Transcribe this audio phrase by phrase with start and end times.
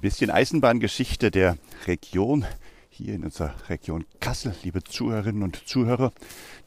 [0.00, 2.46] Ein bisschen Eisenbahngeschichte der Region
[2.88, 6.10] hier in unserer Region Kassel, liebe Zuhörerinnen und Zuhörer.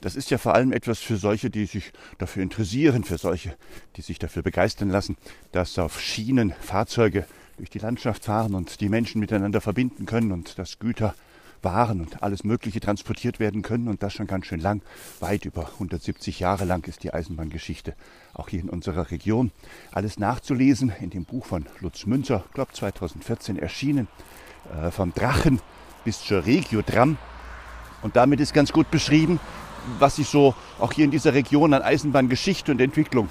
[0.02, 3.56] Das ist ja vor allem etwas für solche, die sich dafür interessieren, für solche,
[3.96, 5.18] die sich dafür begeistern lassen,
[5.52, 7.26] dass auf Schienen Fahrzeuge
[7.58, 11.16] durch die Landschaft fahren und die Menschen miteinander verbinden können und dass Güter,
[11.64, 14.82] Waren und alles Mögliche transportiert werden können und das schon ganz schön lang.
[15.20, 17.96] Weit über 170 Jahre lang ist die Eisenbahngeschichte
[18.34, 19.52] auch hier in unserer Region.
[19.92, 24.08] Alles nachzulesen in dem Buch von Lutz Münzer, glaube 2014 erschienen,
[24.74, 25.60] äh, vom Drachen
[26.04, 27.18] bis zur Regiodram.
[28.02, 29.40] Und damit ist ganz gut beschrieben,
[30.00, 33.30] was sich so auch hier in dieser Region an Eisenbahngeschichte und Entwicklung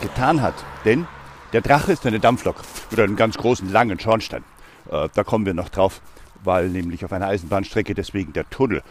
[0.00, 0.54] getan hat.
[0.84, 1.06] Denn
[1.52, 2.56] der Drache ist eine Dampflok
[2.90, 4.44] mit einem ganz großen, langen Schornstein.
[4.90, 6.00] Äh, da kommen wir noch drauf,
[6.44, 8.82] weil nämlich auf einer Eisenbahnstrecke deswegen der Tunnel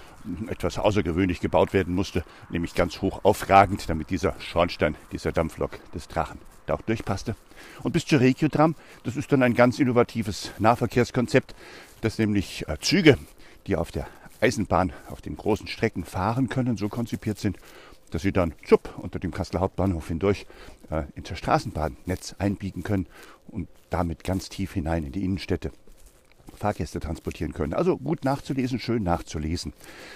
[0.48, 6.08] etwas außergewöhnlich gebaut werden musste, nämlich ganz hoch aufragend, damit dieser Schornstein dieser Dampflok des
[6.08, 7.36] Drachen da auch durchpasste.
[7.84, 11.56] Und bis zur Regiotram, das ist dann ein ganz innovatives Nahverkehrskonzept,
[12.02, 13.18] das nämlich äh, Züge,
[13.68, 14.08] die auf der
[14.42, 17.58] Eisenbahn auf den großen Strecken fahren können, so konzipiert sind,
[18.12, 20.46] dass sie dann zupp unter dem Kasseler Hauptbahnhof hindurch
[20.90, 23.08] äh, ins Straßenbahnnetz einbiegen können
[23.48, 25.72] und damit ganz tief hinein in die Innenstädte
[26.54, 27.74] Fahrgäste transportieren können.
[27.74, 29.74] Also gut nachzulesen, schön nachzulesen.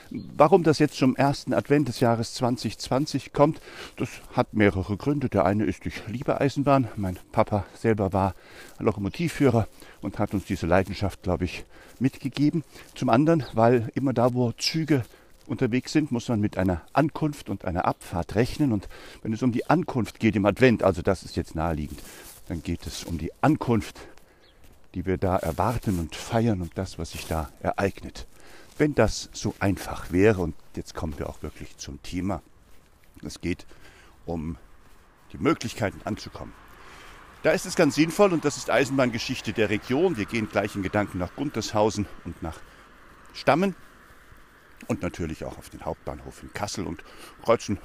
[0.10, 3.60] Warum das jetzt zum ersten Advent des Jahres 2020 kommt,
[3.98, 5.30] das hat mehrere Gründe.
[5.30, 6.88] Der eine ist, ich liebe Eisenbahn.
[6.96, 8.36] Mein Papa selber war
[8.80, 9.68] Lokomotivführer
[10.02, 11.66] und hat uns diese Leidenschaft, glaube ich,
[12.00, 12.64] mitgegeben.
[12.96, 15.04] Zum anderen, weil immer da, wo Züge
[15.50, 18.72] unterwegs sind, muss man mit einer Ankunft und einer Abfahrt rechnen.
[18.72, 18.88] Und
[19.22, 22.00] wenn es um die Ankunft geht im Advent, also das ist jetzt naheliegend,
[22.48, 24.00] dann geht es um die Ankunft
[24.96, 28.28] die wir da erwarten und feiern und das, was sich da ereignet.
[28.78, 32.42] Wenn das so einfach wäre, und jetzt kommen wir auch wirklich zum Thema,
[33.24, 33.66] es geht
[34.26, 34.58] um
[35.34, 36.54] die Möglichkeiten anzukommen.
[37.44, 40.18] Da ist es ganz sinnvoll, und das ist Eisenbahngeschichte der Region.
[40.18, 42.60] Wir gehen gleich in Gedanken nach Guntershausen und nach
[43.34, 43.76] Stammen
[44.88, 47.04] und natürlich auch auf den Hauptbahnhof in Kassel und
[47.44, 47.78] kreuzen,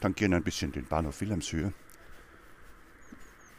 [0.00, 1.72] tangieren ein bisschen den Bahnhof Wilhelmshöhe.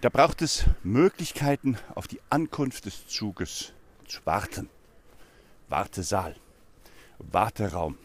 [0.03, 3.71] Da braucht es Möglichkeiten, auf die Ankunft des Zuges
[4.05, 4.69] zu warten.
[5.69, 6.35] Wartesaal,
[7.19, 7.97] Warteraum.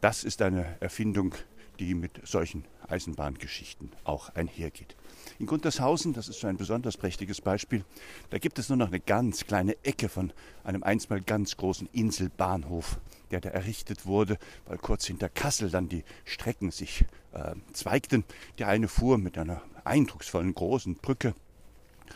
[0.00, 1.36] Das ist eine Erfindung,
[1.78, 4.96] die mit solchen Eisenbahngeschichten auch einhergeht.
[5.38, 7.84] In Guntershausen, das ist so ein besonders prächtiges Beispiel,
[8.30, 10.32] da gibt es nur noch eine ganz kleine Ecke von
[10.64, 12.98] einem einstmal ganz großen Inselbahnhof,
[13.30, 18.24] der da errichtet wurde, weil kurz hinter Kassel dann die Strecken sich äh, zweigten.
[18.58, 21.34] Der eine fuhr mit einer eindrucksvollen großen Brücke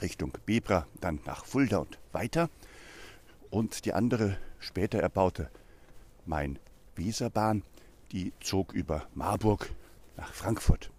[0.02, 2.50] Richtung Bebra, dann nach Fulda und weiter.
[3.50, 5.50] Und die andere später erbaute
[6.26, 7.62] Main-Weser-Bahn,
[8.12, 9.70] die zog über Marburg
[10.16, 10.90] nach Frankfurt.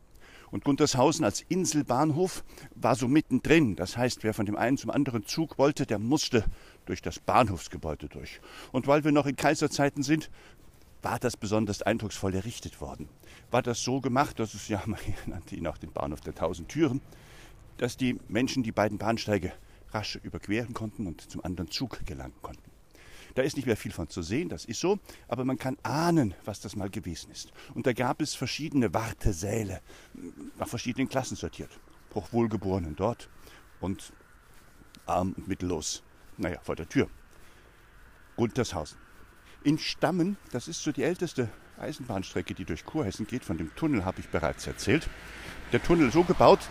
[0.49, 3.75] Und Guntershausen als Inselbahnhof war so mittendrin.
[3.75, 6.45] Das heißt, wer von dem einen zum anderen Zug wollte, der musste
[6.85, 8.39] durch das Bahnhofsgebäude durch.
[8.71, 10.29] Und weil wir noch in Kaiserzeiten sind,
[11.01, 13.09] war das besonders eindrucksvoll errichtet worden.
[13.51, 16.69] War das so gemacht, dass es ja, man nannte ihn auch den Bahnhof der tausend
[16.69, 17.01] Türen,
[17.77, 19.53] dass die Menschen die beiden Bahnsteige
[19.91, 22.71] rasch überqueren konnten und zum anderen Zug gelangen konnten.
[23.35, 24.97] Da ist nicht mehr viel von zu sehen, das ist so,
[25.27, 27.51] aber man kann ahnen, was das mal gewesen ist.
[27.75, 29.81] Und da gab es verschiedene Wartesäle,
[30.57, 31.69] nach verschiedenen Klassen sortiert.
[32.15, 33.29] Hochwohlgeborenen dort
[33.79, 34.11] und
[35.05, 36.01] arm und mittellos,
[36.37, 37.09] naja, vor der Tür.
[38.37, 38.97] Guntershausen.
[39.67, 44.05] In Stammen, das ist so die älteste Eisenbahnstrecke, die durch Kurhessen geht, von dem Tunnel
[44.05, 45.09] habe ich bereits erzählt.
[45.73, 46.61] Der Tunnel so gebaut,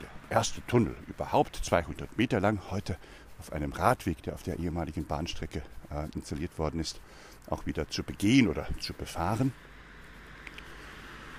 [0.00, 2.96] der erste Tunnel überhaupt, 200 Meter lang, heute
[3.38, 6.98] auf einem Radweg, der auf der ehemaligen Bahnstrecke äh, installiert worden ist,
[7.50, 9.52] auch wieder zu begehen oder zu befahren.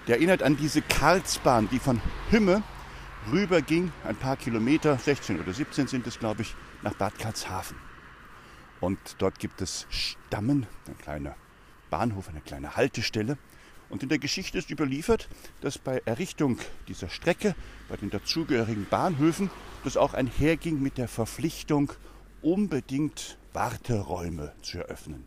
[0.05, 2.61] Der erinnert an diese Karlsbahn, die von Hümme
[3.31, 6.53] rüber ging, ein paar Kilometer, 16 oder 17 sind es, glaube ich,
[6.83, 7.90] nach Bad Karlshafen.
[8.81, 11.35] Und dort gibt es Stammen, ein kleiner
[11.89, 13.37] Bahnhof, eine kleine Haltestelle.
[13.89, 15.29] Und in der Geschichte ist überliefert,
[15.61, 16.57] dass bei Errichtung
[16.87, 17.55] dieser Strecke,
[17.89, 19.49] bei den dazugehörigen Bahnhöfen,
[19.83, 21.93] das auch einherging mit der Verpflichtung,
[22.41, 25.25] unbedingt Warteräume zu eröffnen.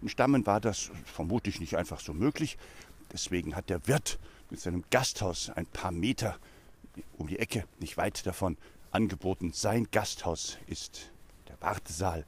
[0.00, 2.58] In Stammen war das vermutlich nicht einfach so möglich.
[3.12, 4.18] Deswegen hat der Wirt
[4.50, 6.38] mit seinem Gasthaus ein paar Meter
[7.16, 8.56] um die Ecke, nicht weit davon,
[8.90, 9.52] angeboten.
[9.52, 11.10] Sein Gasthaus ist
[11.48, 12.26] der Wartesaal,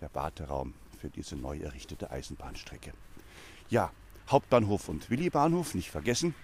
[0.00, 2.92] der Warteraum für diese neu errichtete Eisenbahnstrecke.
[3.68, 3.90] Ja,
[4.28, 6.34] Hauptbahnhof und Willi-Bahnhof, nicht vergessen.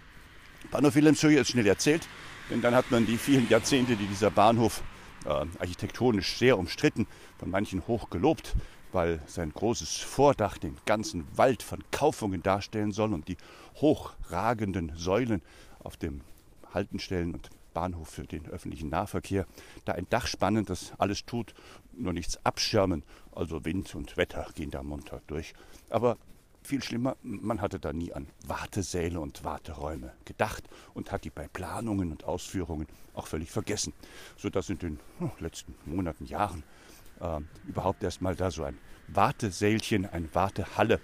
[0.71, 2.09] Bahnhof Wilhelmshöhe ist schnell erzählt,
[2.51, 4.83] denn dann hat man die vielen Jahrzehnte, die dieser Bahnhof
[5.25, 7.07] äh, architektonisch sehr umstritten,
[7.39, 8.55] von manchen hoch gelobt,
[8.93, 13.37] weil sein großes Vordach den ganzen Wald von Kaufungen darstellen soll und die
[13.77, 15.43] hochragenden Säulen
[15.81, 16.21] auf dem
[16.73, 19.47] Haltenstellen und Bahnhof für den öffentlichen Nahverkehr,
[19.85, 21.55] da ein Dach spannen, das alles tut,
[21.93, 23.03] nur nichts abschirmen.
[23.35, 25.55] Also Wind und Wetter gehen da munter durch.
[25.91, 26.17] Aber
[26.63, 30.65] viel schlimmer, man hatte da nie an Wartesäle und Warteräume gedacht
[30.95, 33.93] und hat die bei Planungen und Ausführungen auch völlig vergessen,
[34.37, 36.63] sodass in den oh, letzten Monaten, Jahren
[37.21, 38.79] äh, überhaupt erst mal da so ein
[39.09, 41.01] Wartesälchen, eine Wartehalle,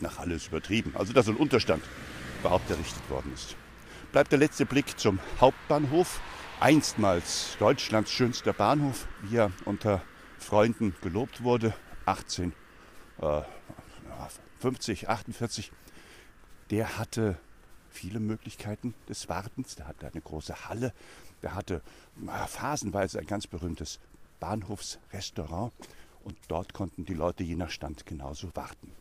[0.00, 1.82] nach Halle ist übertrieben, also da so ein Unterstand
[2.40, 3.56] überhaupt errichtet worden ist.
[4.14, 6.20] Bleibt der letzte Blick zum Hauptbahnhof,
[6.60, 10.02] einstmals Deutschlands schönster Bahnhof, wie er unter
[10.38, 11.74] Freunden gelobt wurde,
[12.06, 12.52] 18
[13.20, 13.42] äh,
[14.60, 15.72] 50, 48,
[16.70, 17.40] der hatte
[17.90, 19.74] viele Möglichkeiten des Wartens.
[19.74, 20.92] Der hatte eine große Halle.
[21.42, 21.82] Der hatte
[22.46, 23.98] phasenweise ein ganz berühmtes
[24.38, 25.72] Bahnhofsrestaurant.
[26.22, 28.92] Und dort konnten die Leute je nach Stand genauso warten.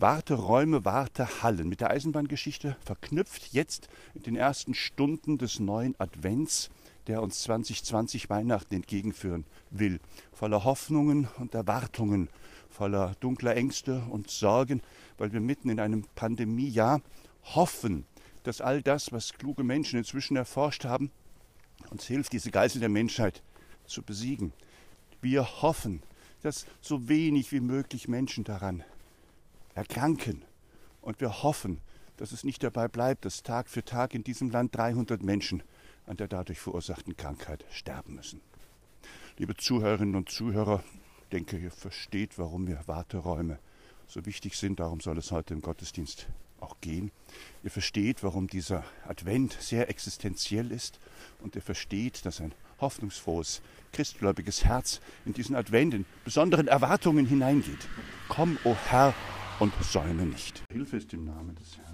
[0.00, 6.70] Warteräume, Wartehallen mit der Eisenbahngeschichte verknüpft jetzt in den ersten Stunden des neuen Advents,
[7.08, 9.98] der uns 2020 Weihnachten entgegenführen will,
[10.32, 12.28] voller Hoffnungen und Erwartungen
[12.70, 14.82] voller dunkler Ängste und Sorgen,
[15.16, 17.00] weil wir mitten in einem Pandemiejahr
[17.42, 18.04] hoffen,
[18.44, 21.10] dass all das, was kluge Menschen inzwischen erforscht haben,
[21.90, 23.42] uns hilft, diese Geißel der Menschheit
[23.86, 24.52] zu besiegen.
[25.20, 26.02] Wir hoffen,
[26.42, 28.84] dass so wenig wie möglich Menschen daran
[29.78, 30.44] erkranken.
[31.00, 31.80] Und wir hoffen,
[32.16, 35.62] dass es nicht dabei bleibt, dass Tag für Tag in diesem Land 300 Menschen
[36.06, 38.40] an der dadurch verursachten Krankheit sterben müssen.
[39.38, 40.82] Liebe Zuhörerinnen und Zuhörer,
[41.30, 43.58] denke, ihr versteht, warum mir Warteräume
[44.08, 44.80] so wichtig sind.
[44.80, 46.26] Darum soll es heute im Gottesdienst
[46.60, 47.12] auch gehen.
[47.62, 50.98] Ihr versteht, warum dieser Advent sehr existenziell ist
[51.40, 57.88] und ihr versteht, dass ein hoffnungsfrohes, christgläubiges Herz in diesen Advent in besonderen Erwartungen hineingeht.
[58.28, 59.14] Komm, o oh Herr,
[59.60, 60.62] und säume nicht.
[60.70, 61.87] Hilfe ist im Namen des Herrn.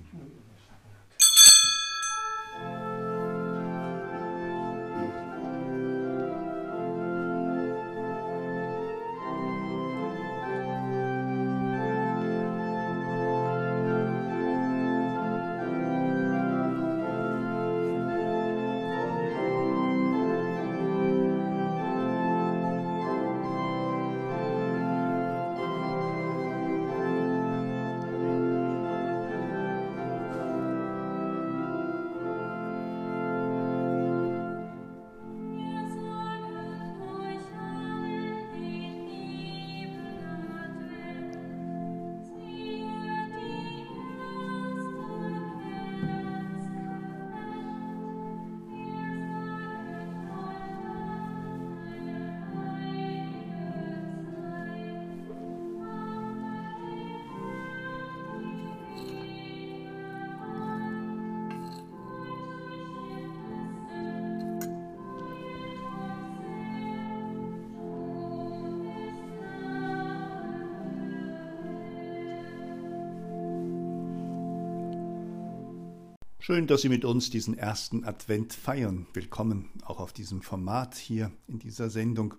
[76.47, 79.07] Schön, dass Sie mit uns diesen ersten Advent feiern.
[79.15, 82.35] Willkommen auch auf diesem Format hier in dieser Sendung.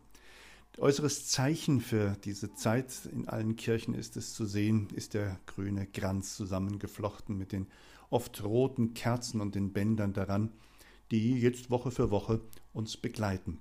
[0.78, 5.88] Äußeres Zeichen für diese Zeit in allen Kirchen ist es zu sehen, ist der grüne
[5.88, 7.66] Kranz zusammengeflochten mit den
[8.12, 10.52] oft roten Kerzen und den Bändern daran,
[11.10, 12.42] die jetzt Woche für Woche
[12.74, 13.60] uns begleiten.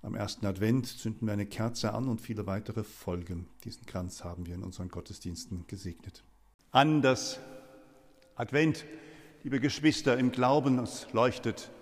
[0.00, 3.46] Am ersten Advent zünden wir eine Kerze an und viele weitere folgen.
[3.64, 6.24] Diesen Kranz haben wir in unseren Gottesdiensten gesegnet.
[6.70, 7.38] An das
[8.36, 8.86] Advent
[9.44, 11.72] Liebe Geschwister, im Glauben, es leuchtet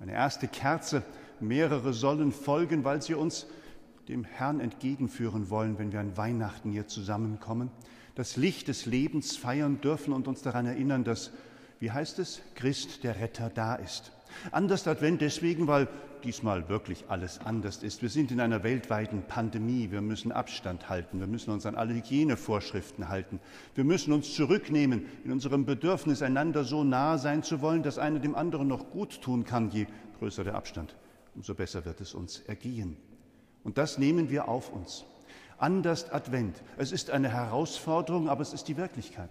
[0.00, 1.02] eine erste Kerze.
[1.40, 3.46] Mehrere sollen folgen, weil sie uns
[4.06, 7.70] dem Herrn entgegenführen wollen, wenn wir an Weihnachten hier zusammenkommen.
[8.16, 11.30] Das Licht des Lebens feiern dürfen und uns daran erinnern, dass,
[11.80, 14.12] wie heißt es, Christ der Retter da ist.
[14.50, 15.88] Anders Advent deswegen, weil
[16.24, 18.02] diesmal wirklich alles anders ist.
[18.02, 19.90] Wir sind in einer weltweiten Pandemie.
[19.90, 21.20] Wir müssen Abstand halten.
[21.20, 23.40] Wir müssen uns an alle Hygienevorschriften halten.
[23.74, 28.18] Wir müssen uns zurücknehmen in unserem Bedürfnis, einander so nah sein zu wollen, dass einer
[28.18, 29.70] dem anderen noch gut tun kann.
[29.70, 29.86] Je
[30.18, 30.96] größer der Abstand,
[31.34, 32.96] umso besser wird es uns ergehen.
[33.64, 35.04] Und das nehmen wir auf uns.
[35.58, 36.62] Anders Advent.
[36.76, 39.30] Es ist eine Herausforderung, aber es ist die Wirklichkeit.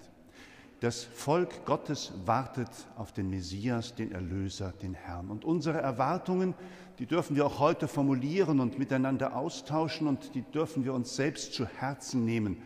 [0.86, 5.32] Das Volk Gottes wartet auf den Messias, den Erlöser, den Herrn.
[5.32, 6.54] Und unsere Erwartungen,
[7.00, 11.56] die dürfen wir auch heute formulieren und miteinander austauschen und die dürfen wir uns selbst
[11.56, 12.58] zu Herzen nehmen.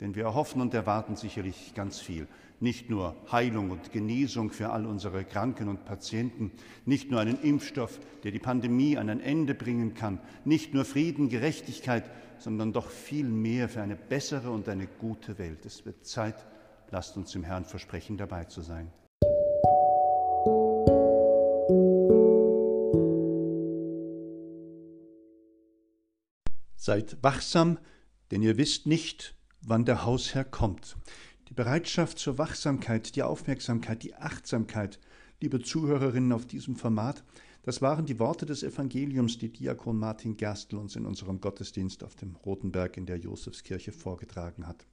[0.00, 2.26] Denn wir erhoffen und erwarten sicherlich ganz viel.
[2.58, 6.50] Nicht nur Heilung und Genesung für all unsere Kranken und Patienten,
[6.84, 11.28] nicht nur einen Impfstoff, der die Pandemie an ein Ende bringen kann, nicht nur Frieden,
[11.28, 15.64] Gerechtigkeit, sondern doch viel mehr für eine bessere und eine gute Welt.
[15.64, 16.44] Es wird Zeit,
[16.92, 18.92] Lasst uns dem Herrn versprechen, dabei zu sein.
[26.76, 27.78] Seid wachsam,
[28.30, 30.98] denn ihr wisst nicht, wann der Hausherr kommt.
[31.48, 35.00] Die Bereitschaft zur Wachsamkeit, die Aufmerksamkeit, die Achtsamkeit,
[35.40, 37.24] liebe Zuhörerinnen auf diesem Format,
[37.62, 42.16] das waren die Worte des Evangeliums, die Diakon Martin Gerstl uns in unserem Gottesdienst auf
[42.16, 44.84] dem Rotenberg in der Josefskirche vorgetragen hat.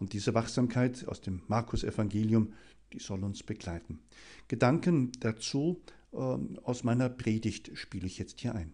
[0.00, 2.54] Und diese Wachsamkeit aus dem Markus-Evangelium,
[2.92, 4.00] die soll uns begleiten.
[4.48, 5.80] Gedanken dazu
[6.12, 8.72] äh, aus meiner Predigt spiele ich jetzt hier ein.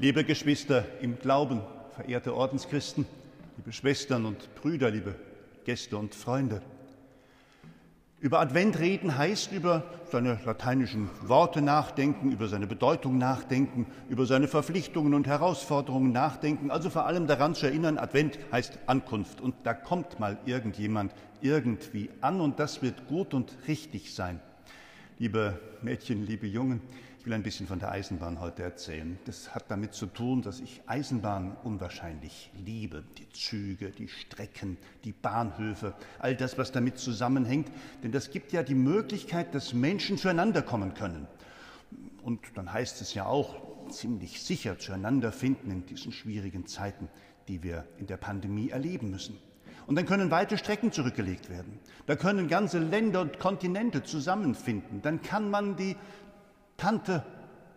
[0.00, 1.62] Liebe Geschwister im Glauben,
[1.94, 3.06] verehrte Ordenschristen,
[3.56, 5.14] liebe Schwestern und Brüder, liebe
[5.64, 6.62] Gäste und Freunde.
[8.22, 14.46] Über Advent reden heißt über seine lateinischen Worte nachdenken, über seine Bedeutung nachdenken, über seine
[14.46, 19.72] Verpflichtungen und Herausforderungen nachdenken, also vor allem daran zu erinnern, Advent heißt Ankunft und da
[19.72, 24.38] kommt mal irgendjemand irgendwie an und das wird gut und richtig sein.
[25.18, 26.82] Liebe Mädchen, liebe Jungen,
[27.20, 29.18] ich will ein bisschen von der Eisenbahn heute erzählen.
[29.26, 33.04] Das hat damit zu tun, dass ich Eisenbahn unwahrscheinlich liebe.
[33.18, 37.70] Die Züge, die Strecken, die Bahnhöfe, all das, was damit zusammenhängt.
[38.02, 41.26] Denn das gibt ja die Möglichkeit, dass Menschen zueinander kommen können.
[42.22, 47.10] Und dann heißt es ja auch, ziemlich sicher zueinander finden in diesen schwierigen Zeiten,
[47.48, 49.36] die wir in der Pandemie erleben müssen.
[49.86, 51.80] Und dann können weite Strecken zurückgelegt werden.
[52.06, 55.02] Da können ganze Länder und Kontinente zusammenfinden.
[55.02, 55.96] Dann kann man die
[56.80, 57.22] Tante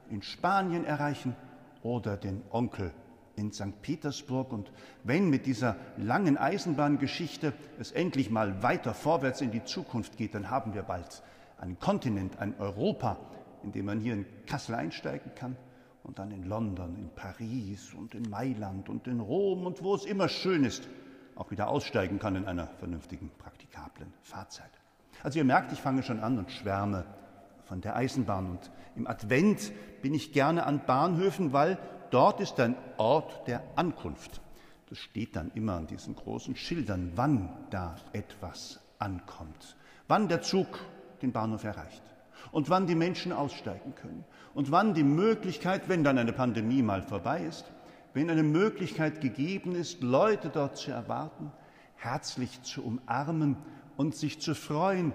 [0.10, 1.36] in Spanien erreichen
[1.82, 2.94] oder den Onkel
[3.36, 3.82] in St.
[3.82, 4.54] Petersburg.
[4.54, 4.72] Und
[5.04, 10.50] wenn mit dieser langen Eisenbahngeschichte es endlich mal weiter vorwärts in die Zukunft geht, dann
[10.50, 11.22] haben wir bald
[11.58, 13.18] einen Kontinent, ein Europa,
[13.64, 15.58] in dem man hier in Kassel einsteigen kann
[16.04, 20.06] und dann in London, in Paris und in Mailand und in Rom und wo es
[20.06, 20.88] immer schön ist,
[21.36, 24.72] auch wieder aussteigen kann in einer vernünftigen, praktikablen Fahrzeit.
[25.24, 27.04] Also ihr merkt, ich fange schon an und schwärme
[27.66, 28.50] von der Eisenbahn.
[28.52, 31.78] Und im Advent bin ich gerne an Bahnhöfen, weil
[32.10, 34.42] dort ist ein Ort der Ankunft.
[34.90, 39.76] Das steht dann immer an diesen großen Schildern, wann da etwas ankommt,
[40.08, 40.68] wann der Zug
[41.22, 42.04] den Bahnhof erreicht
[42.52, 47.02] und wann die Menschen aussteigen können und wann die Möglichkeit, wenn dann eine Pandemie mal
[47.02, 47.72] vorbei ist,
[48.14, 51.52] wenn eine Möglichkeit gegeben ist, Leute dort zu erwarten,
[51.96, 53.58] herzlich zu umarmen
[53.98, 55.14] und sich zu freuen,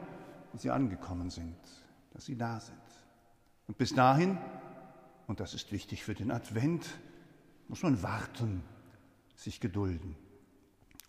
[0.52, 1.55] dass sie angekommen sind
[2.10, 2.78] dass sie da sind.
[3.66, 4.38] Und bis dahin,
[5.26, 6.86] und das ist wichtig für den Advent,
[7.68, 8.62] muss man warten,
[9.36, 10.16] sich gedulden.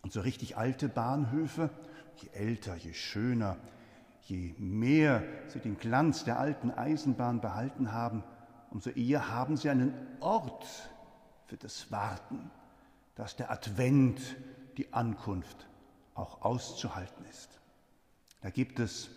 [0.01, 1.69] Und so richtig alte Bahnhöfe,
[2.17, 3.57] je älter, je schöner,
[4.21, 8.23] je mehr sie den Glanz der alten Eisenbahn behalten haben,
[8.69, 10.65] umso eher haben sie einen Ort
[11.45, 12.51] für das Warten,
[13.15, 14.21] dass der Advent,
[14.77, 15.67] die Ankunft
[16.13, 17.59] auch auszuhalten ist.
[18.41, 19.09] Da gibt es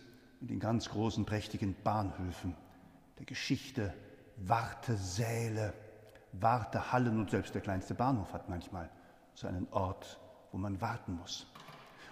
[0.42, 2.56] in den ganz großen, prächtigen Bahnhöfen
[3.18, 3.94] der Geschichte
[4.38, 5.72] Wartesäle,
[6.32, 8.90] Wartehallen und selbst der kleinste Bahnhof hat manchmal
[9.34, 10.18] so einen Ort,
[10.50, 11.46] wo man warten muss.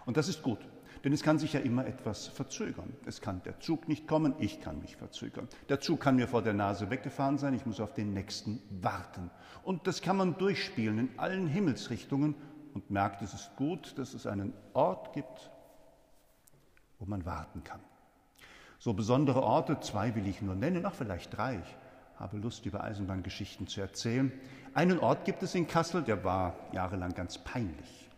[0.06, 0.60] Und das ist gut,
[1.02, 2.94] denn es kann sich ja immer etwas verzögern.
[3.04, 5.48] Es kann der Zug nicht kommen, ich kann mich verzögern.
[5.68, 9.30] Der Zug kann mir vor der Nase weggefahren sein, ich muss auf den nächsten warten.
[9.64, 12.36] Und das kann man durchspielen in allen Himmelsrichtungen
[12.74, 15.50] und merkt, es ist gut, dass es einen Ort gibt,
[17.00, 17.80] wo man warten kann.
[18.82, 21.56] So besondere Orte, zwei will ich nur nennen, ach vielleicht drei.
[21.62, 24.32] Ich habe Lust, über Eisenbahngeschichten zu erzählen.
[24.72, 28.08] Einen Ort gibt es in Kassel, der war jahrelang ganz peinlich.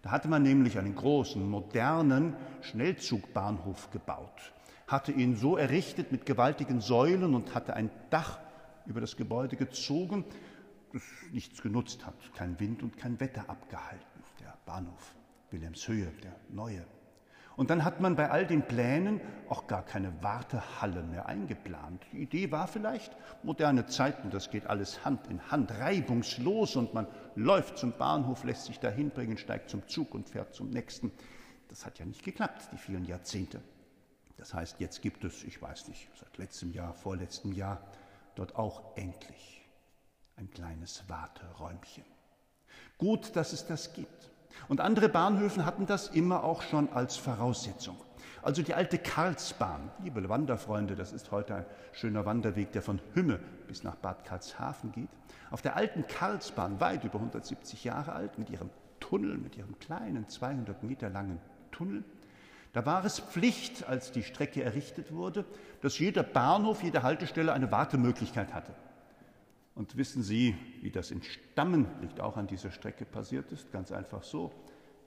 [0.00, 4.52] Da hatte man nämlich einen großen, modernen Schnellzugbahnhof gebaut,
[4.86, 8.38] hatte ihn so errichtet mit gewaltigen Säulen und hatte ein Dach
[8.86, 10.24] über das Gebäude gezogen,
[10.92, 11.02] das
[11.32, 14.22] nichts genutzt hat, kein Wind und kein Wetter abgehalten.
[14.38, 15.16] Der Bahnhof
[15.50, 16.84] Wilhelmshöhe, der neue.
[17.56, 22.02] Und dann hat man bei all den Plänen auch gar keine Wartehalle mehr eingeplant.
[22.12, 27.06] Die Idee war vielleicht, moderne Zeiten, das geht alles Hand in Hand, reibungslos und man
[27.34, 31.12] läuft zum Bahnhof, lässt sich dahin bringen, steigt zum Zug und fährt zum nächsten.
[31.68, 33.60] Das hat ja nicht geklappt, die vielen Jahrzehnte.
[34.38, 37.80] Das heißt, jetzt gibt es, ich weiß nicht, seit letztem Jahr, vorletztem Jahr,
[38.34, 39.62] dort auch endlich
[40.36, 42.04] ein kleines Warteräumchen.
[42.96, 44.31] Gut, dass es das gibt.
[44.68, 47.96] Und andere Bahnhöfe hatten das immer auch schon als Voraussetzung.
[48.42, 53.38] Also die alte Karlsbahn, liebe Wanderfreunde, das ist heute ein schöner Wanderweg, der von Hümme
[53.68, 55.08] bis nach Bad Karlshafen geht.
[55.50, 60.28] Auf der alten Karlsbahn, weit über 170 Jahre alt, mit ihrem Tunnel, mit ihrem kleinen
[60.28, 61.40] 200 Meter langen
[61.70, 62.02] Tunnel,
[62.72, 65.44] da war es Pflicht, als die Strecke errichtet wurde,
[65.82, 68.72] dass jeder Bahnhof, jede Haltestelle eine Wartemöglichkeit hatte.
[69.74, 73.72] Und wissen Sie, wie das in Stammen, liegt auch an dieser Strecke, passiert ist?
[73.72, 74.52] Ganz einfach so.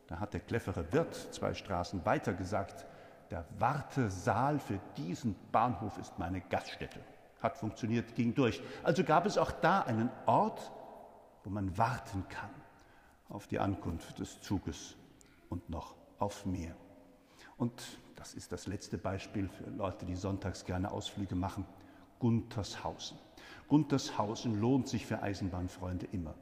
[0.07, 2.85] Da hat der clevere Wirt zwei Straßen weiter gesagt,
[3.31, 6.99] der Wartesaal für diesen Bahnhof ist meine Gaststätte.
[7.41, 8.61] Hat funktioniert, ging durch.
[8.83, 10.71] Also gab es auch da einen Ort,
[11.43, 12.49] wo man warten kann
[13.29, 14.95] auf die Ankunft des Zuges
[15.49, 16.75] und noch auf mehr.
[17.57, 21.65] Und das ist das letzte Beispiel für Leute, die sonntags gerne Ausflüge machen.
[22.19, 23.17] Guntershausen.
[23.67, 26.35] Guntershausen lohnt sich für Eisenbahnfreunde immer.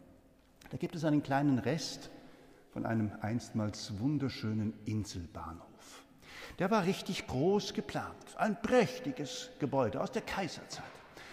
[0.70, 2.10] Da gibt es einen kleinen Rest
[2.72, 6.04] von einem einstmals wunderschönen Inselbahnhof.
[6.60, 10.84] Der war richtig groß geplant, ein prächtiges Gebäude aus der Kaiserzeit.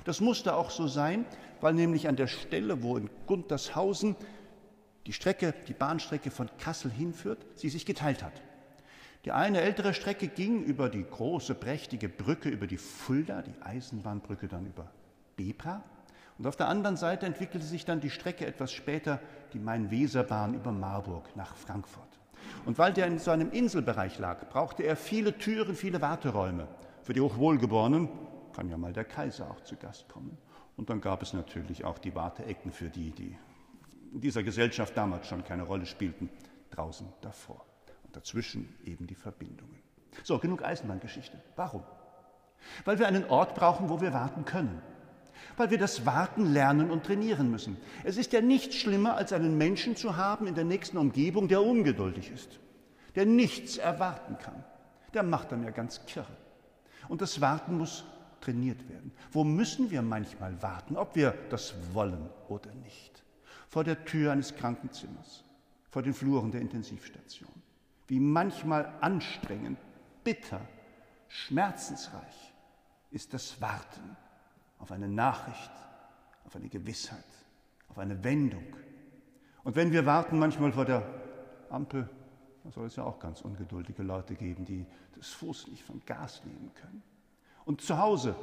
[0.04, 1.24] Das musste auch so sein,
[1.60, 4.16] weil nämlich an der Stelle, wo in Guntershausen
[5.06, 8.32] die Strecke, die Bahnstrecke von Kassel hinführt, sie sich geteilt hat.
[9.24, 14.48] Die eine ältere Strecke ging über die große, prächtige Brücke über die Fulda, die Eisenbahnbrücke
[14.48, 14.90] dann über
[15.36, 15.82] Bebra.
[16.38, 19.20] Und auf der anderen Seite entwickelte sich dann die Strecke etwas später,
[19.52, 22.08] die Main-Weser-Bahn über Marburg nach Frankfurt.
[22.64, 26.66] Und weil der in so einem Inselbereich lag, brauchte er viele Türen, viele Warteräume.
[27.02, 28.08] Für die Hochwohlgeborenen
[28.54, 30.38] kann ja mal der Kaiser auch zu Gast kommen.
[30.78, 33.36] Und dann gab es natürlich auch die Warteecken für die, die
[34.14, 36.30] in dieser Gesellschaft damals schon keine Rolle spielten,
[36.70, 37.69] draußen davor.
[38.12, 39.78] Dazwischen eben die Verbindungen.
[40.22, 41.38] So, genug Eisenbahngeschichte.
[41.56, 41.82] Warum?
[42.84, 44.82] Weil wir einen Ort brauchen, wo wir warten können.
[45.56, 47.76] Weil wir das Warten lernen und trainieren müssen.
[48.04, 51.62] Es ist ja nichts schlimmer, als einen Menschen zu haben in der nächsten Umgebung, der
[51.62, 52.60] ungeduldig ist,
[53.14, 54.64] der nichts erwarten kann.
[55.14, 56.36] Der macht dann ja ganz kirre.
[57.08, 58.04] Und das Warten muss
[58.40, 59.12] trainiert werden.
[59.32, 63.22] Wo müssen wir manchmal warten, ob wir das wollen oder nicht?
[63.68, 65.44] Vor der Tür eines Krankenzimmers,
[65.88, 67.59] vor den Fluren der Intensivstation
[68.10, 69.78] wie manchmal anstrengend,
[70.24, 70.60] bitter,
[71.28, 72.52] schmerzensreich
[73.12, 74.16] ist das Warten
[74.80, 75.70] auf eine Nachricht,
[76.44, 77.24] auf eine Gewissheit,
[77.88, 78.64] auf eine Wendung.
[79.62, 81.08] Und wenn wir warten manchmal vor der
[81.70, 82.10] Ampel,
[82.64, 84.84] da soll es ja auch ganz ungeduldige Leute geben, die
[85.16, 87.04] das Fuß nicht vom Gas nehmen können.
[87.64, 88.34] Und zu Hause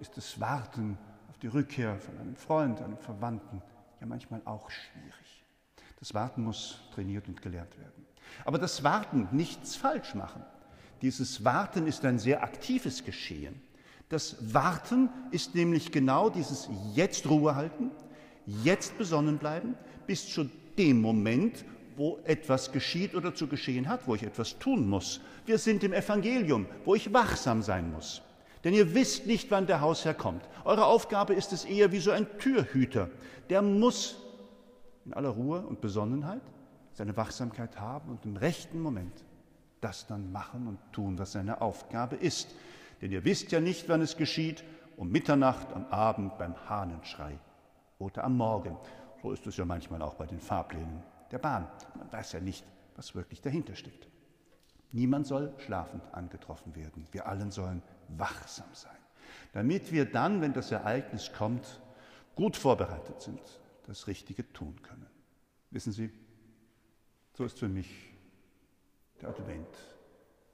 [0.00, 0.98] ist das Warten
[1.30, 3.62] auf die Rückkehr von einem Freund, einem Verwandten
[4.00, 5.44] ja manchmal auch schwierig.
[6.00, 8.11] Das Warten muss trainiert und gelernt werden.
[8.44, 10.42] Aber das Warten, nichts falsch machen.
[11.02, 13.60] Dieses Warten ist ein sehr aktives Geschehen.
[14.08, 17.90] Das Warten ist nämlich genau dieses Jetzt Ruhe halten,
[18.62, 19.74] jetzt besonnen bleiben,
[20.06, 21.64] bis zu dem Moment,
[21.96, 25.20] wo etwas geschieht oder zu geschehen hat, wo ich etwas tun muss.
[25.46, 28.22] Wir sind im Evangelium, wo ich wachsam sein muss.
[28.64, 30.42] Denn ihr wisst nicht, wann der Hausherr kommt.
[30.64, 33.10] Eure Aufgabe ist es eher wie so ein Türhüter.
[33.50, 34.16] Der muss
[35.04, 36.42] in aller Ruhe und Besonnenheit
[36.92, 39.24] seine Wachsamkeit haben und im rechten Moment
[39.80, 42.54] das dann machen und tun, was seine Aufgabe ist.
[43.00, 44.62] Denn ihr wisst ja nicht, wann es geschieht,
[44.96, 47.38] um Mitternacht, am Abend, beim Hahnenschrei
[47.98, 48.76] oder am Morgen.
[49.22, 51.66] So ist es ja manchmal auch bei den Fahrplänen der Bahn.
[51.96, 54.06] Man weiß ja nicht, was wirklich dahinter steckt.
[54.92, 57.06] Niemand soll schlafend angetroffen werden.
[57.12, 58.96] Wir allen sollen wachsam sein,
[59.52, 61.80] damit wir dann, wenn das Ereignis kommt,
[62.34, 63.40] gut vorbereitet sind,
[63.86, 65.06] das Richtige tun können.
[65.70, 66.12] Wissen Sie,
[67.32, 67.88] so ist für mich
[69.20, 69.66] der Advent.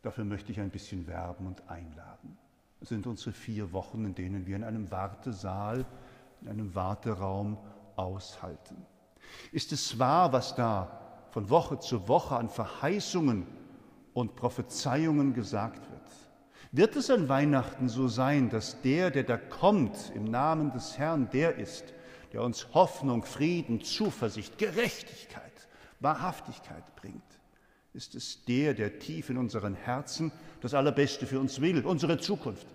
[0.03, 2.39] Dafür möchte ich ein bisschen werben und einladen.
[2.81, 5.85] Es sind unsere vier Wochen, in denen wir in einem Wartesaal,
[6.41, 7.59] in einem Warteraum
[7.97, 8.87] aushalten.
[9.51, 13.47] Ist es wahr, was da von Woche zu Woche an Verheißungen
[14.15, 15.99] und Prophezeiungen gesagt wird?
[16.71, 21.29] Wird es an Weihnachten so sein, dass der, der da kommt im Namen des Herrn,
[21.31, 21.95] der ist,
[22.33, 25.48] der uns Hoffnung, Frieden, Zuversicht, Gerechtigkeit,
[26.01, 27.23] Wahrhaftigkeit bringt,
[27.93, 30.31] ist es der, der tief in unseren Herzen
[30.61, 32.67] das Allerbeste für uns will, unsere Zukunft.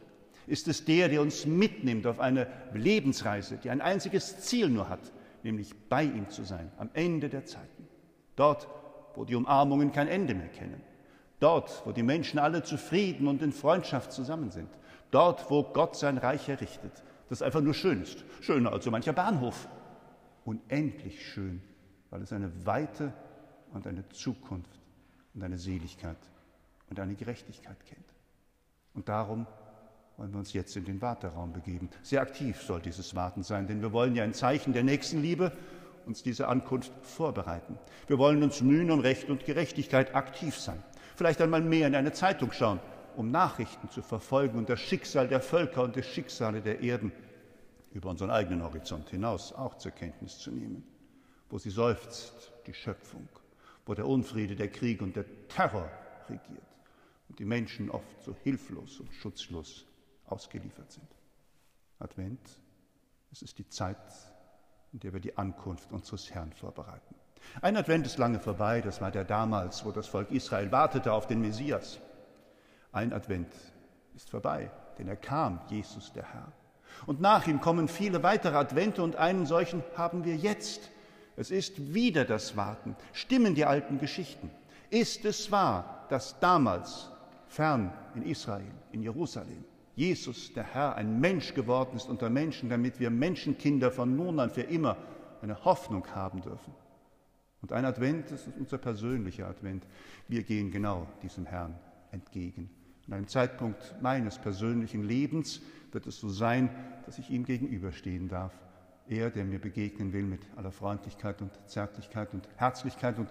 [0.47, 5.13] Ist es der, der uns mitnimmt auf eine Lebensreise, die ein einziges Ziel nur hat,
[5.43, 7.87] nämlich bei ihm zu sein am Ende der Zeiten.
[8.35, 8.67] Dort,
[9.15, 10.81] wo die Umarmungen kein Ende mehr kennen.
[11.39, 14.69] Dort, wo die Menschen alle zufrieden und in Freundschaft zusammen sind.
[15.11, 18.25] Dort, wo Gott sein Reich errichtet, das einfach nur schön ist.
[18.41, 19.67] Schöner als so mancher Bahnhof.
[20.43, 21.61] Unendlich schön
[22.13, 23.11] weil es eine Weite
[23.73, 24.79] und eine Zukunft
[25.33, 26.17] und eine Seligkeit
[26.87, 28.05] und eine Gerechtigkeit kennt.
[28.93, 29.47] Und darum
[30.17, 31.89] wollen wir uns jetzt in den Warteraum begeben.
[32.03, 35.51] Sehr aktiv soll dieses Warten sein, denn wir wollen ja ein Zeichen der Nächstenliebe
[36.05, 37.79] uns diese Ankunft vorbereiten.
[38.05, 40.83] Wir wollen uns mühen, um Recht und Gerechtigkeit aktiv sein.
[41.15, 42.79] Vielleicht einmal mehr in eine Zeitung schauen,
[43.15, 47.11] um Nachrichten zu verfolgen und das Schicksal der Völker und das Schicksale der Erden
[47.91, 50.92] über unseren eigenen Horizont hinaus auch zur Kenntnis zu nehmen
[51.53, 53.29] wo sie seufzt, die Schöpfung,
[53.85, 55.87] wo der Unfriede, der Krieg und der Terror
[56.27, 56.65] regiert
[57.29, 59.85] und die Menschen oft so hilflos und schutzlos
[60.25, 61.07] ausgeliefert sind.
[61.99, 62.39] Advent,
[63.31, 63.99] es ist die Zeit,
[64.93, 67.13] in der wir die Ankunft unseres Herrn vorbereiten.
[67.61, 71.27] Ein Advent ist lange vorbei, das war der damals, wo das Volk Israel wartete auf
[71.27, 71.99] den Messias.
[72.91, 73.53] Ein Advent
[74.15, 76.51] ist vorbei, denn er kam, Jesus der Herr.
[77.05, 80.89] Und nach ihm kommen viele weitere Advente und einen solchen haben wir jetzt.
[81.35, 82.95] Es ist wieder das Warten.
[83.11, 84.49] Stimmen die alten Geschichten.
[84.89, 87.09] Ist es wahr, dass damals
[87.47, 89.63] fern in Israel, in Jerusalem,
[89.95, 94.49] Jesus, der Herr, ein Mensch geworden ist unter Menschen, damit wir Menschenkinder von nun an
[94.49, 94.97] für immer
[95.41, 96.73] eine Hoffnung haben dürfen?
[97.61, 99.85] Und ein Advent, ist unser persönlicher Advent.
[100.27, 101.79] Wir gehen genau diesem Herrn
[102.11, 102.69] entgegen.
[103.07, 106.69] An einem Zeitpunkt meines persönlichen Lebens wird es so sein,
[107.05, 108.53] dass ich ihm gegenüberstehen darf.
[109.07, 113.29] Er, der mir begegnen will mit aller Freundlichkeit und Zärtlichkeit und Herzlichkeit und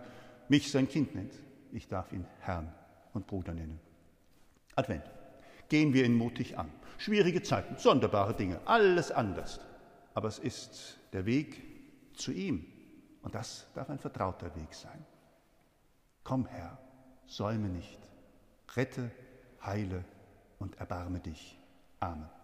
[0.48, 1.32] mich sein Kind nennt.
[1.72, 2.72] Ich darf ihn Herrn
[3.14, 3.80] und Bruder nennen.
[4.76, 5.04] Advent.
[5.68, 6.70] Gehen wir ihn mutig an.
[6.98, 9.60] Schwierige Zeiten, sonderbare Dinge, alles anders.
[10.14, 11.62] Aber es ist der Weg
[12.14, 12.66] zu ihm,
[13.22, 15.06] und das darf ein vertrauter Weg sein.
[16.24, 16.78] Komm, Herr,
[17.26, 17.98] säume nicht,
[18.76, 19.10] rette,
[19.64, 20.04] heile
[20.58, 21.58] und erbarme dich.
[22.00, 22.41] Amen.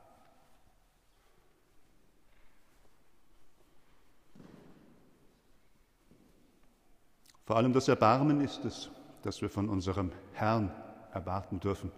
[7.48, 8.90] Vor allem das Erbarmen ist es,
[9.22, 10.70] das wir von unserem Herrn
[11.14, 11.90] erwarten dürfen.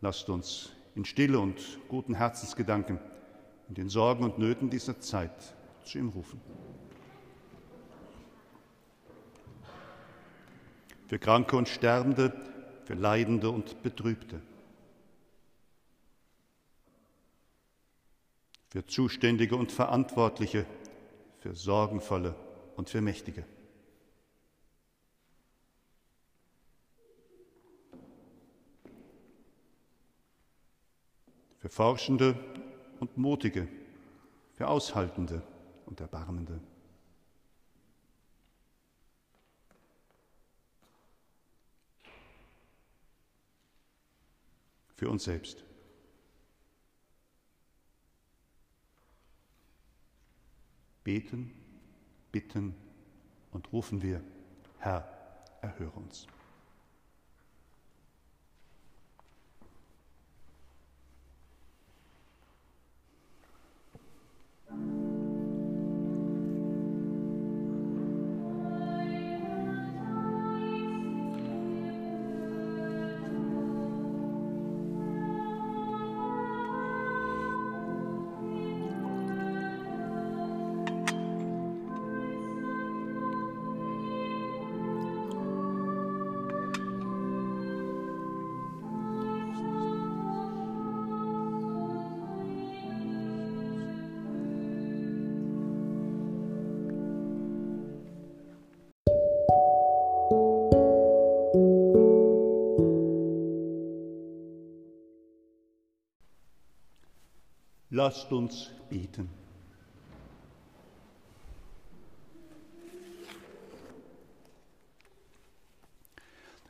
[0.00, 2.98] Lasst uns in Stille und guten Herzensgedanken
[3.68, 6.40] in den Sorgen und Nöten dieser Zeit zu ihm rufen.
[11.06, 12.32] für Kranke und Sterbende,
[12.84, 14.40] für Leidende und Betrübte,
[18.70, 20.66] für Zuständige und Verantwortliche,
[21.38, 22.34] für Sorgenvolle
[22.74, 23.44] und für Mächtige.
[31.62, 32.36] Für Forschende
[32.98, 33.68] und Mutige,
[34.52, 35.42] für Aushaltende
[35.86, 36.60] und Erbarmende.
[45.02, 45.64] für uns selbst.
[51.02, 51.50] Beten,
[52.30, 52.76] bitten
[53.50, 54.22] und rufen wir,
[54.78, 55.08] Herr,
[55.60, 56.28] erhöre uns.
[108.04, 109.28] Lasst uns beten.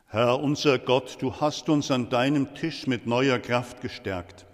[0.09, 4.45] Herr unser Gott, du hast uns an deinem Tisch mit neuer Kraft gestärkt.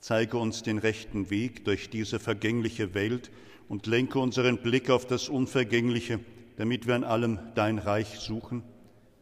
[0.00, 3.30] Zeige uns den rechten Weg durch diese vergängliche Welt
[3.68, 6.20] und lenke unseren Blick auf das Unvergängliche,
[6.56, 8.62] damit wir an allem dein Reich suchen.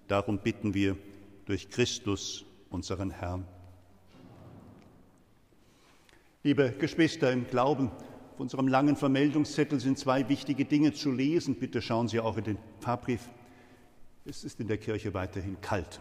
[0.07, 0.97] Darum bitten wir
[1.47, 3.45] durch Christus, unseren Herrn.
[6.45, 7.93] Liebe Geschwister im Glauben,
[8.33, 11.55] auf unserem langen Vermeldungszettel sind zwei wichtige Dinge zu lesen.
[11.55, 13.31] Bitte schauen Sie auch in den Pfarrbrief.
[14.25, 16.01] Es ist in der Kirche weiterhin kalt.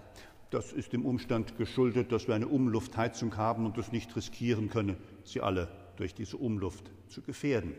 [0.50, 4.98] Das ist dem Umstand geschuldet, dass wir eine Umluftheizung haben und es nicht riskieren können,
[5.24, 7.76] Sie alle durch diese Umluft zu gefährden.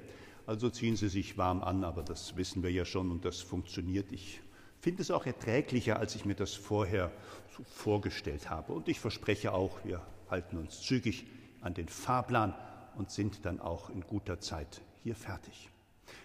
[0.46, 4.12] Also ziehen Sie sich warm an, aber das wissen wir ja schon und das funktioniert.
[4.12, 4.40] Ich
[4.78, 7.10] finde es auch erträglicher, als ich mir das vorher
[7.56, 8.72] so vorgestellt habe.
[8.72, 11.26] Und ich verspreche auch, wir halten uns zügig
[11.62, 12.54] an den Fahrplan
[12.96, 15.70] und sind dann auch in guter Zeit hier fertig.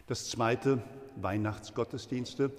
[0.07, 0.81] Das zweite,
[1.15, 2.51] Weihnachtsgottesdienste.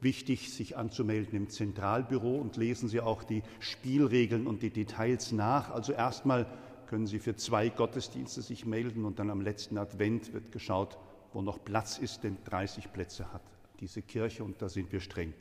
[0.00, 5.70] Wichtig, sich anzumelden im Zentralbüro und lesen Sie auch die Spielregeln und die Details nach.
[5.70, 6.46] Also erstmal
[6.88, 10.98] können Sie für zwei Gottesdienste sich melden und dann am letzten Advent wird geschaut,
[11.32, 13.42] wo noch Platz ist, denn 30 Plätze hat
[13.78, 15.32] diese Kirche und da sind wir streng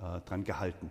[0.00, 0.90] äh, dran gehalten.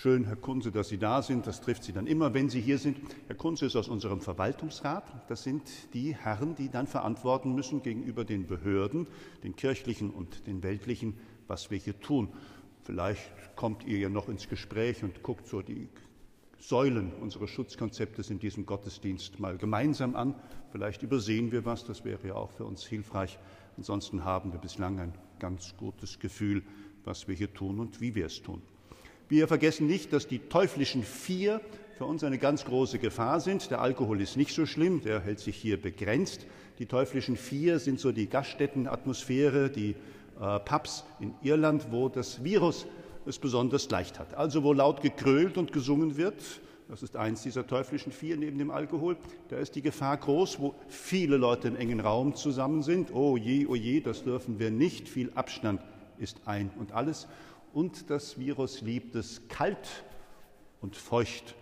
[0.00, 1.48] Schön, Herr Kunze, dass Sie da sind.
[1.48, 2.98] Das trifft Sie dann immer, wenn Sie hier sind.
[3.26, 5.28] Herr Kunze ist aus unserem Verwaltungsrat.
[5.28, 9.08] Das sind die Herren, die dann verantworten müssen gegenüber den Behörden,
[9.42, 11.14] den kirchlichen und den weltlichen,
[11.48, 12.28] was wir hier tun.
[12.84, 15.88] Vielleicht kommt ihr ja noch ins Gespräch und guckt so die
[16.60, 20.36] Säulen unseres Schutzkonzeptes in diesem Gottesdienst mal gemeinsam an.
[20.70, 23.36] Vielleicht übersehen wir was, das wäre ja auch für uns hilfreich.
[23.76, 26.62] Ansonsten haben wir bislang ein ganz gutes Gefühl,
[27.02, 28.62] was wir hier tun und wie wir es tun.
[29.30, 31.60] Wir vergessen nicht, dass die teuflischen Vier
[31.98, 33.70] für uns eine ganz große Gefahr sind.
[33.70, 36.46] Der Alkohol ist nicht so schlimm, der hält sich hier begrenzt.
[36.78, 39.96] Die teuflischen Vier sind so die Gaststättenatmosphäre, die
[40.40, 42.86] äh, Pubs in Irland, wo das Virus
[43.26, 44.32] es besonders leicht hat.
[44.32, 46.42] Also wo laut gekrölt und gesungen wird,
[46.88, 49.18] das ist eins dieser teuflischen Vier neben dem Alkohol,
[49.50, 53.12] da ist die Gefahr groß, wo viele Leute im engen Raum zusammen sind.
[53.12, 55.06] Oh je, oh je, das dürfen wir nicht.
[55.06, 55.82] Viel Abstand
[56.16, 57.28] ist ein und alles.
[57.72, 60.04] Und das Virus liebt es kalt
[60.80, 61.54] und feucht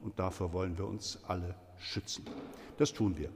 [0.00, 2.24] und davor wollen wir uns alle schützen.
[2.76, 3.30] Das tun wir.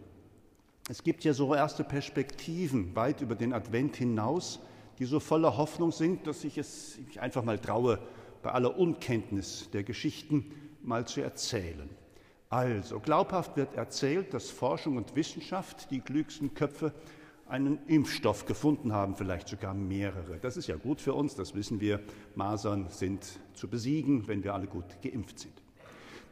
[0.89, 4.61] Es gibt ja so erste Perspektiven weit über den Advent hinaus,
[4.99, 7.99] die so voller Hoffnung sind, dass ich es mich einfach mal traue,
[8.43, 11.89] bei aller Unkenntnis der Geschichten mal zu erzählen.
[12.51, 16.95] Also, glaubhaft wird erzählt, dass Forschung und Wissenschaft, die klügsten Köpfe,
[17.49, 20.39] einen Impfstoff gefunden haben, vielleicht sogar mehrere.
[20.41, 22.01] Das ist ja gut für uns, das wissen wir.
[22.35, 25.55] Masern sind zu besiegen, wenn wir alle gut geimpft sind.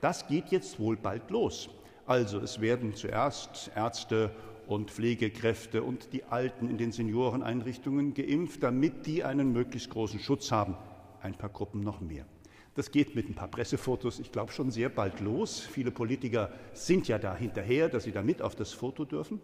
[0.01, 1.71] Das geht jetzt wohl bald los.
[2.07, 4.31] Also es werden zuerst Ärzte
[4.67, 10.53] und Pflegekräfte und die Alten in den Senioreneinrichtungen geimpft, damit die einen möglichst großen Schutz
[10.53, 10.77] haben.
[11.23, 12.27] Ein paar Gruppen noch mehr.
[12.75, 15.61] Das geht mit ein paar Pressefotos, ich glaube, schon sehr bald los.
[15.61, 19.41] Viele Politiker sind ja da hinterher, dass sie da mit auf das Foto dürfen.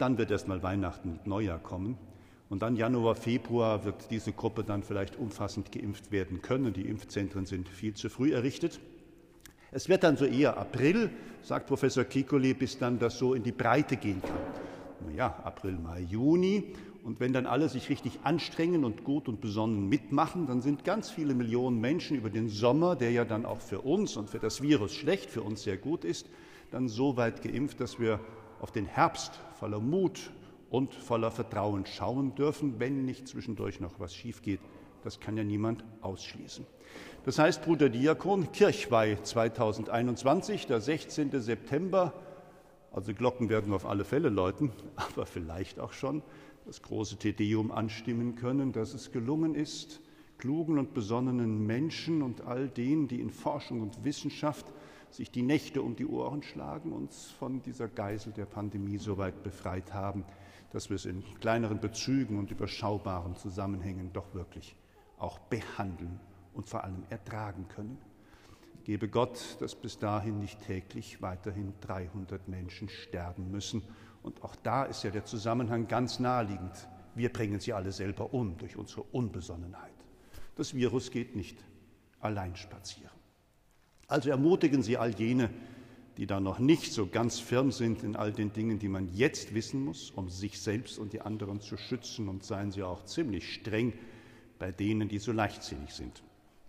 [0.00, 1.98] Dann wird erst mal Weihnachten und Neujahr kommen.
[2.48, 6.72] Und dann Januar, Februar wird diese Gruppe dann vielleicht umfassend geimpft werden können.
[6.72, 8.80] Die Impfzentren sind viel zu früh errichtet.
[9.72, 11.10] Es wird dann so eher April,
[11.42, 15.14] sagt Professor Kikoli, bis dann das so in die Breite gehen kann.
[15.14, 16.72] Ja, April, Mai, Juni.
[17.04, 21.10] Und wenn dann alle sich richtig anstrengen und gut und besonnen mitmachen, dann sind ganz
[21.10, 24.62] viele Millionen Menschen über den Sommer, der ja dann auch für uns und für das
[24.62, 26.26] Virus schlecht, für uns sehr gut ist,
[26.70, 28.18] dann so weit geimpft, dass wir
[28.60, 30.30] auf den Herbst voller Mut
[30.70, 34.60] und voller Vertrauen schauen dürfen, wenn nicht zwischendurch noch was schief geht.
[35.02, 36.66] Das kann ja niemand ausschließen.
[37.24, 41.40] Das heißt, Bruder Diakon, Kirchweih 2021, der 16.
[41.40, 42.12] September,
[42.92, 46.22] also Glocken werden wir auf alle Fälle läuten, aber vielleicht auch schon
[46.66, 50.00] das große Tedeum anstimmen können, dass es gelungen ist,
[50.38, 54.66] klugen und besonnenen Menschen und all denen, die in Forschung und Wissenschaft
[55.14, 59.42] sich die Nächte um die Ohren schlagen, uns von dieser Geisel der Pandemie so weit
[59.42, 60.24] befreit haben,
[60.72, 64.76] dass wir es in kleineren Bezügen und überschaubaren Zusammenhängen doch wirklich
[65.18, 66.20] auch behandeln
[66.54, 67.98] und vor allem ertragen können.
[68.84, 73.82] Gebe Gott, dass bis dahin nicht täglich weiterhin 300 Menschen sterben müssen.
[74.22, 76.88] Und auch da ist ja der Zusammenhang ganz naheliegend.
[77.14, 79.92] Wir bringen sie alle selber um durch unsere Unbesonnenheit.
[80.56, 81.62] Das Virus geht nicht
[82.20, 83.19] allein spazieren.
[84.10, 85.50] Also ermutigen Sie all jene,
[86.16, 89.54] die da noch nicht so ganz firm sind in all den Dingen, die man jetzt
[89.54, 92.28] wissen muss, um sich selbst und die anderen zu schützen.
[92.28, 93.92] Und seien Sie auch ziemlich streng
[94.58, 96.24] bei denen, die so leichtsinnig sind.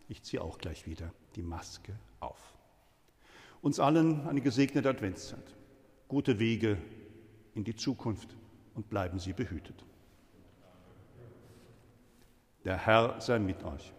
[0.07, 2.53] Ich ziehe auch gleich wieder die Maske auf.
[3.63, 5.55] Uns allen eine gesegnete Adventszeit,
[6.07, 6.77] gute Wege
[7.55, 8.35] in die Zukunft
[8.75, 9.83] und bleiben Sie behütet.
[12.65, 13.93] Der Herr sei mit euch.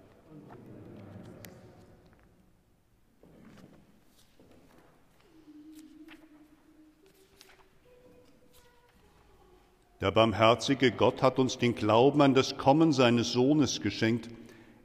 [10.03, 14.29] Der barmherzige Gott hat uns den Glauben an das Kommen seines Sohnes geschenkt.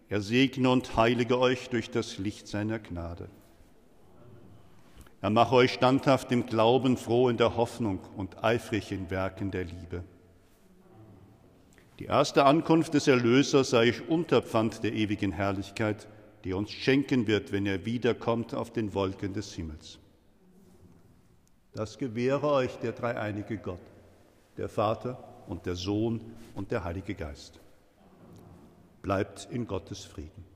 [0.09, 3.27] Er segne und heilige euch durch das Licht seiner Gnade.
[5.19, 9.63] Er mache euch standhaft im Glauben, froh in der Hoffnung und eifrig in Werken der
[9.63, 10.03] Liebe.
[11.97, 16.07] Die erste Ankunft des Erlösers sei ich Unterpfand der ewigen Herrlichkeit,
[16.43, 19.97] die er uns schenken wird, wenn er wiederkommt auf den Wolken des Himmels.
[21.73, 23.81] Das gewähre euch der dreieinige Gott
[24.57, 26.21] der Vater und der Sohn
[26.55, 27.59] und der Heilige Geist.
[29.01, 30.46] Bleibt in Gottes Frieden.